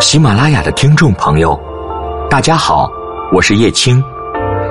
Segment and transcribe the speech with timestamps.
[0.00, 1.58] 喜马拉雅的听众朋友，
[2.28, 2.90] 大家好，
[3.32, 4.02] 我是叶青。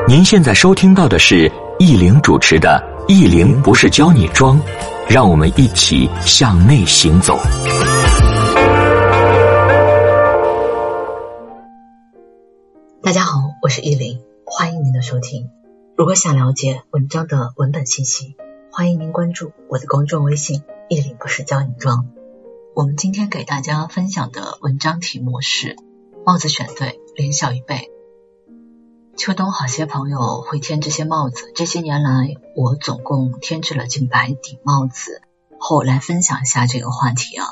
[0.08, 4.60] 您现在收听到的是易玲主持的《易玲不是教你装》，
[5.10, 7.40] 让我们一起向内行走。
[13.02, 15.50] 大家好，我是易玲，欢迎您的收听。
[15.98, 18.36] 如果想了解文章的文本信息，
[18.72, 22.08] 欢迎您关注我的公众微信“易玲不是教你装”。
[22.76, 25.78] 我们今天给大家分享的文章题目是
[26.28, 27.90] “帽子选对，脸小一倍”。
[29.16, 35.22] 秋冬好些朋友会添这些帽子，这些年来我总共添置了近百顶帽子。
[35.58, 37.48] 后来分享一下这个话题啊，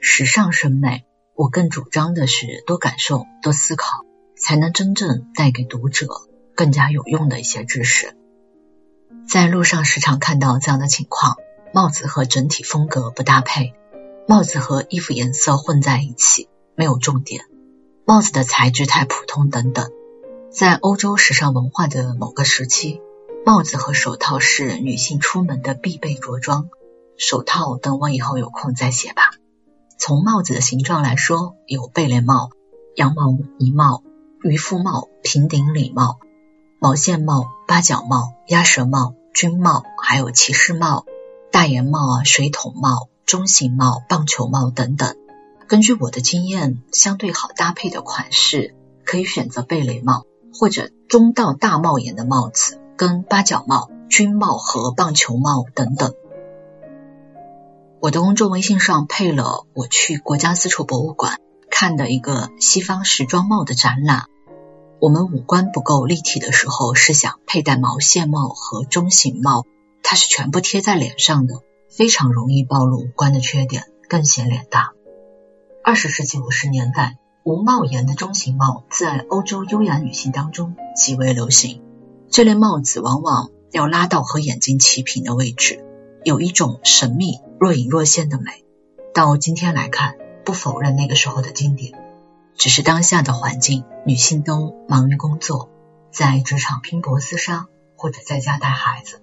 [0.00, 1.04] 时尚审美，
[1.36, 4.04] 我更主张的是多感受、多思考，
[4.36, 6.08] 才能真正带给读者
[6.56, 8.16] 更加有用的一些知识。
[9.28, 11.36] 在路上时常看到这样的情况：
[11.72, 13.72] 帽子和整体风格不搭配。
[14.28, 17.42] 帽子和衣服颜色混在一起，没有重点；
[18.04, 19.92] 帽子的材质太普通等等。
[20.50, 23.00] 在欧洲时尚文化的某个时期，
[23.44, 26.68] 帽子和手套是女性出门的必备着装。
[27.16, 29.30] 手套等我以后有空再写吧。
[29.96, 32.50] 从帽子的形状来说，有贝雷帽、
[32.96, 34.02] 羊毛呢帽、
[34.42, 36.18] 渔夫帽、平顶礼帽、
[36.80, 41.06] 毛线帽、八角帽、鸭舌帽、军帽，还有骑士帽、
[41.56, 43.08] 大檐帽啊、水桶帽。
[43.24, 45.16] 中型帽、棒球帽等等。
[45.66, 48.74] 根据我的经验，相对好搭配的款式
[49.06, 56.12] 可以选择贝雷帽或者中到大帽檐的帽子，跟八角帽、军帽和棒球帽等等。
[58.00, 64.24] 我的公众微信上配了我去国家丝绸博物馆看的一个西方时装帽的展览。
[65.00, 69.64] 我们五官不够立体的时候，是想佩戴毛线帽和中型帽，
[70.08, 71.62] 它是全部贴在脸上的。
[71.90, 74.92] 非常容易暴露五官的缺点，更显脸大。
[75.82, 81.82] 二十世纪五十年代，无帽檐的中型帽在欧洲优雅女性当中极为流行。
[82.30, 85.84] 这类帽子往往要拉到和眼睛齐平的位置，
[86.22, 88.64] 有一种神秘若隐若现的美。
[89.14, 91.98] 到今天来看，不否认那个时候的经典，
[92.56, 95.70] 只是当下的环境，女性都忙于工作，
[96.12, 99.22] 在职场拼搏厮杀，或者在家带孩子。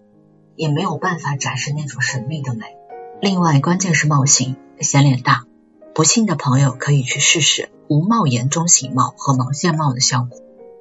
[0.56, 2.66] 也没有办法展示那种神秘的美。
[3.22, 5.46] 另外，关键是帽型显脸大。
[5.96, 10.40] 不信的朋友可以去试试无帽檐中型帽和毛线帽的效果。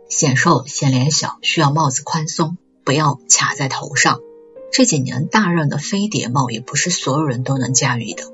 [0.09, 4.21] 显瘦显脸小，需要帽子宽松，不要卡在头上。
[4.72, 8.25] 这几年大热的飞碟帽也不是所有人都能驾驭的。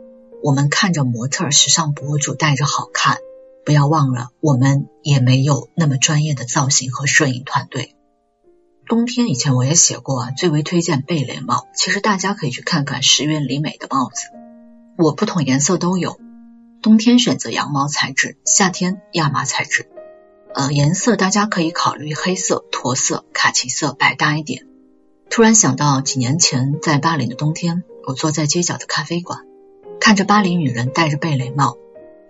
[0.42, 3.18] 我们看着模特、时尚博主戴着好看，
[3.64, 7.96] 不要忘了，我们也没有那么专业的造型和摄影团队。
[8.88, 11.68] 冬天以前我也写过啊，最为推荐贝雷帽。
[11.74, 14.30] 其实大家可以去看看石原里美的帽子，
[14.96, 16.18] 我不同颜色都有。
[16.80, 19.90] 冬天选择羊毛材质，夏天亚麻材质。
[20.54, 24.66] 呃，颜色大家可以考虑黑色、驼色、卡其色，百搭一点。
[25.28, 29.40] 突然想到几年前在巴黎的冬天，我坐在街角的咖啡馆，
[30.00, 31.76] 看着巴黎女人戴着贝雷帽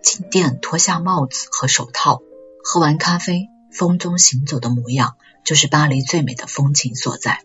[0.03, 2.21] 进店，脱下帽子和手套，
[2.65, 5.15] 喝完咖啡，风中行走的模样。
[5.44, 7.43] 就是巴黎最美的风景所在。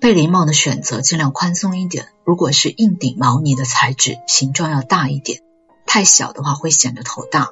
[0.00, 5.42] 贝雷帽的选择尽量宽松一点，如果是硬顶毛呢的材质，形状要大一点，
[5.86, 7.50] 太小的话会显得头大。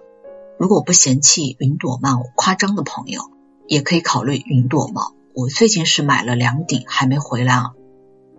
[0.58, 3.20] 如果不嫌弃云朵帽夸张的朋友，
[3.66, 5.14] 也可以考虑云朵帽。
[5.34, 7.72] 我最近是买了两顶，还没回来啊。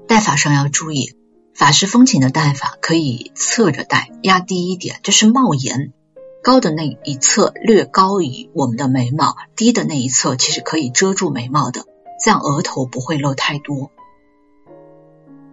[0.08, 1.14] 戴法上要注意，
[1.54, 5.94] 法式风情的戴法可以侧着戴，压低一点，这是帽檐。
[6.42, 11.86] 高的那一侧略高于我们的眉毛，低的那一侧其实可以遮住眉毛的，
[12.24, 13.92] 这样额头不会露太多。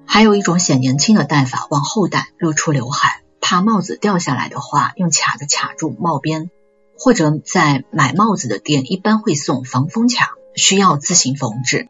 [0.06, 6.50] 还有一种显年轻的戴法，往后戴，露出刘海，怕帽子掉下来的话，用卡子卡住帽边，
[6.96, 11.88] 或者在买帽子的店一般会送防风卡，需要自行缝制。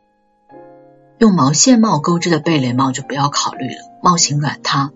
[1.19, 4.93] 用毛线帽钩织的贝雷帽就不要考虑了，帽型软塌，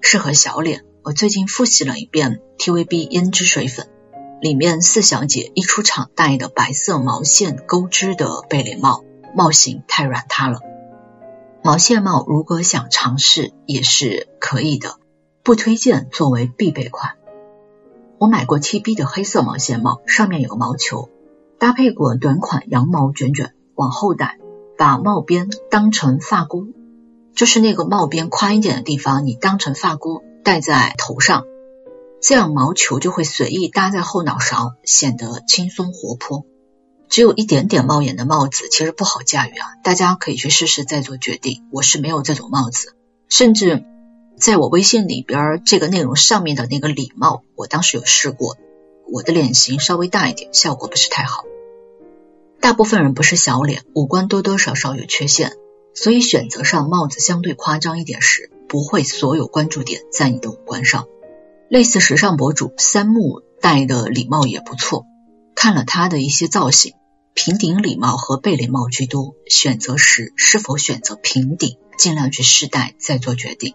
[0.00, 0.84] 适合小脸。
[1.02, 3.88] 我最近复习了一遍 TVB 胭脂水粉，
[4.42, 9.02] 里面四小姐一出场戴的白色毛线钩织的贝雷帽，
[9.34, 10.60] 帽型太软塌了。
[11.64, 14.96] 毛线帽如果想尝试也是可以的，
[15.42, 17.16] 不推荐作为必备款。
[18.18, 21.08] 我买过 TB 的黑色毛线帽，上面有个毛球，
[21.58, 24.38] 搭配过短款羊毛卷卷，往后戴，
[24.76, 26.66] 把帽边当成发箍，
[27.34, 30.22] 就是那个帽边宽一点的地方，你当成发箍。
[30.42, 31.44] 戴在头上，
[32.20, 36.44] 这样毛球就会随意搭在后脑勺，显得轻松活泼。
[37.08, 41.64] 只有一点点帽檐的帽子其实不好驾驭啊，大家可以去试试再做决定。
[41.72, 42.94] 我是没有这种帽子，
[43.28, 43.84] 甚至
[44.38, 48.56] 在我微信里边这个内容上面的那个礼帽，我当时有试过，
[49.10, 51.44] 我的脸型稍微大一点，效果不是太好。
[52.60, 55.56] 大部分人不是小脸，五官多多少少有缺陷，
[55.94, 61.06] 所以选择上帽子相对夸张一点时，不会所有关注点在你的五官上。
[61.68, 65.06] 类似时尚博主三木戴的礼帽也不错，
[65.54, 66.94] 看了他的一些造型，
[67.34, 73.74] 平顶礼帽和贝雷帽居多，选择时是否选择平顶，尽量去试戴再做决定。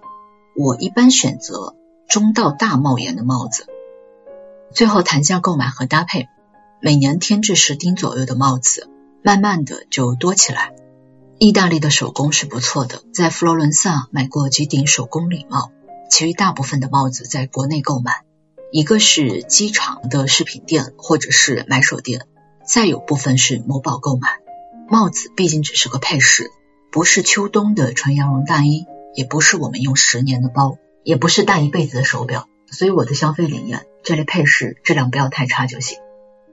[0.56, 1.76] 我一般选择
[2.08, 3.68] 中到大帽檐的帽子。
[4.74, 6.28] 最后谈下购买和搭配。
[6.82, 8.90] 每年添置十顶左右的帽子，
[9.24, 10.75] 慢慢的就多起来。
[11.38, 15.70] 意大利的手工是不错的，在佛罗伦萨买过几顶手工礼帽，
[16.10, 18.24] 其余大部分的帽子在国内购买，
[18.72, 22.26] 一个是机场的饰品店或者是买手店，
[22.66, 24.30] 再有部分是某宝购买。
[24.88, 26.52] 帽子毕竟只是个配饰，
[26.90, 35.98] 不是秋冬的纯羊绒大衣，也不是我们用十年的包，也不是戴一辈子的手表，所以我的消费理念，这类配饰质量不要太差就行。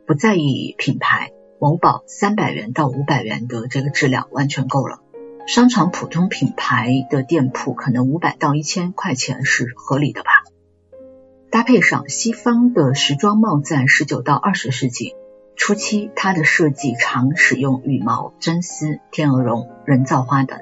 [0.08, 1.30] 不在意品牌，
[1.62, 4.98] 某宝三百元到五百元的这个质量完全够了。
[5.46, 10.30] 商场普通品牌的店铺可能五百到一千块钱是合理的吧。
[11.52, 15.14] 搭配上，西方的时装帽在十九到二十世纪
[15.54, 20.58] 初期，它的设计常使用羽毛、真丝、天鹅绒、人造花等，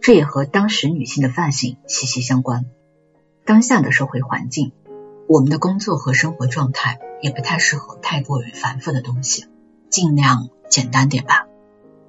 [0.00, 2.66] 这也和当时女性的发型息息相关。
[3.44, 4.72] 当下的社会环境。
[5.28, 9.46] 我们的工作和生活状态也不太适合太过于繁复的东西，
[9.92, 11.46] 尽量简单点吧。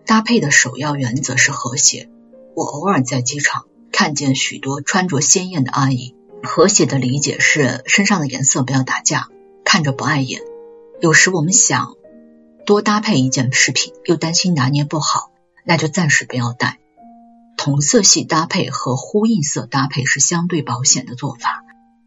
[0.05, 2.09] 搭配的首要原则是和谐。
[2.55, 9.27] 我偶尔在机场看见许多穿着鲜艳的阿姨，和谐的理解是身上的颜色不要打架，
[9.65, 10.41] 看着不碍眼。
[11.01, 11.95] 有时我们想
[12.65, 15.31] 多搭配一件饰品，又担心拿捏不好，
[15.65, 16.79] 那就暂时不要戴。
[17.57, 21.63] 同色系搭配和呼应色搭配是相对保险的做法。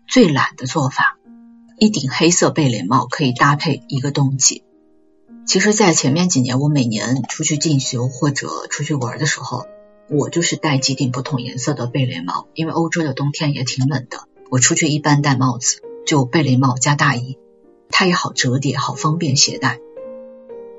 [0.07, 1.19] 最懒的做法，
[1.79, 4.63] 一顶黑色贝雷帽可以搭配一个冬季。
[5.47, 9.67] 其实，在前面几年，我每年出去进修或者出去玩的时候，
[10.09, 14.27] 我就是戴几顶不同颜色的贝雷帽，因为欧洲的冬天也挺冷的。
[14.51, 17.39] 我出去一般戴帽子，就贝雷帽加大衣，
[17.91, 19.79] 它也好折叠，好方便携带。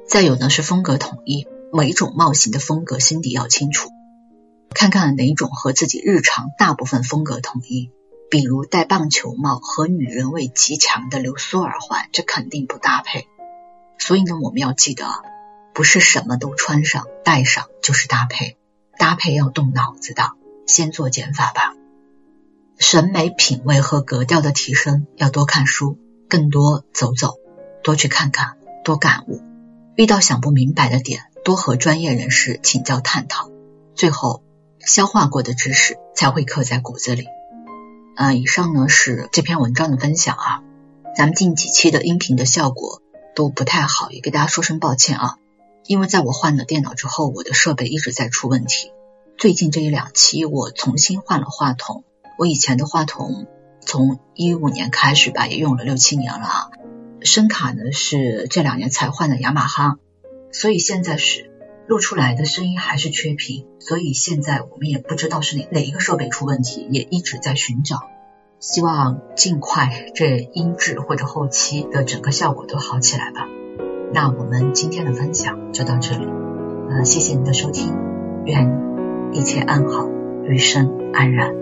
[0.05, 3.89] 再有呢是风格统一，每种帽型的风格心底要清楚，
[4.75, 7.89] 看看哪种和自己日常大部分风格统一。
[8.29, 13.27] 比如戴棒球帽和女人味极强的流苏耳环，这肯定不搭配。
[13.97, 15.05] 所以呢，我们要记得，
[15.73, 18.57] 不是什么都穿上戴上就是搭配，
[18.97, 20.31] 搭配要动脑子的。
[20.65, 21.75] 先做减法吧。
[22.77, 25.97] 审美品味和格调的提升，要多看书，
[26.27, 27.35] 更多走走，
[27.83, 29.41] 多去看看，多感悟。
[29.95, 33.49] 遇到想不明白的点，多和专业人士请教探讨。
[33.95, 34.43] 最后，
[34.79, 37.27] 消化过的知识才会刻在骨子里。
[38.17, 40.63] 啊，以上呢是这篇文章的分享啊，
[41.15, 43.01] 咱们近几期的音频的效果
[43.37, 45.37] 都不太好，也给大家说声抱歉啊。
[45.85, 48.91] 因为在我换了电脑之后，我的设备一直在出问题。
[49.37, 52.03] 最近这一两期我重新换了话筒，
[52.39, 53.45] 我以前的话筒
[53.79, 56.71] 从一五年开始吧，也用了六七年了啊。
[57.21, 59.99] 声卡呢是这两年才换的雅马哈，
[60.51, 61.51] 所以现在是
[61.87, 63.67] 录出来的声音还是缺频。
[63.79, 68.09] 所以现在我们也不知道是哪哪一个设备出问题，也一直在寻找，
[68.59, 73.47] 希望尽快这音质或者后期的整个效果都好起来吧。
[74.13, 76.25] 那我们今天的分享就到这里，
[76.89, 77.93] 呃，谢谢您的收听，
[78.45, 78.71] 愿
[79.31, 80.07] 一切安好，
[80.45, 81.53] 余生安然。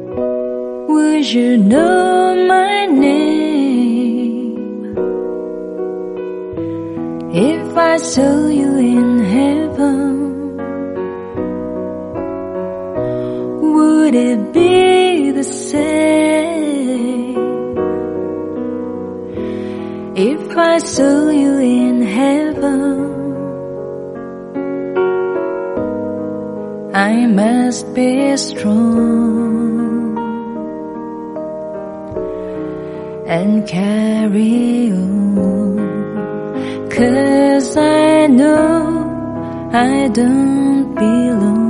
[14.05, 14.74] would it be
[20.75, 22.73] I saw you in heaven?
[26.93, 30.17] I must be strong
[33.25, 35.77] and carry on,
[36.89, 41.64] cause I know I don't belong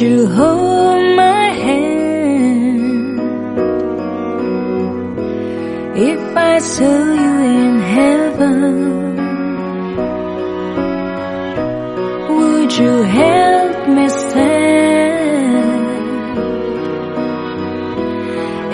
[0.00, 3.20] you hold my hand.
[5.96, 9.16] If I saw you in heaven,
[12.28, 15.86] would you help me stand?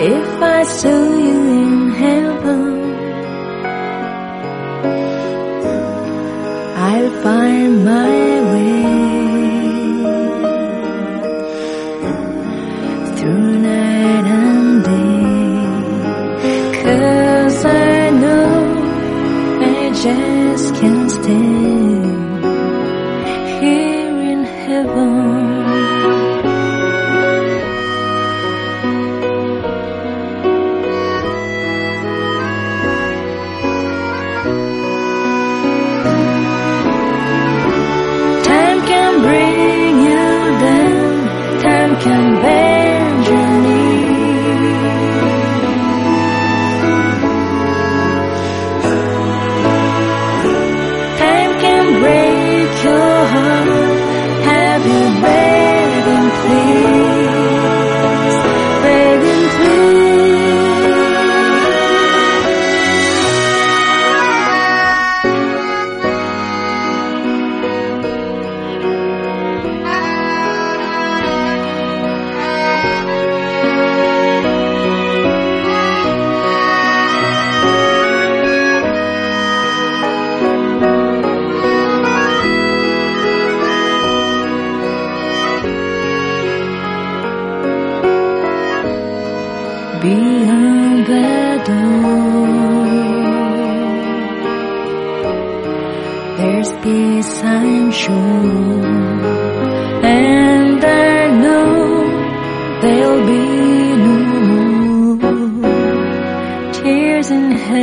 [0.01, 2.63] If I saw you in heaven,
[6.75, 8.11] I'll find my
[8.51, 9.12] way.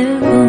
[0.03, 0.40] will.